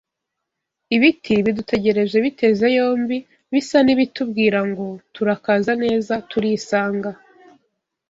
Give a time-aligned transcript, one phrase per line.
[0.95, 3.17] ibiti bidutegereje biteze yombi
[3.51, 7.11] bisa n’ibitubwira ngo turakaza neza turisanga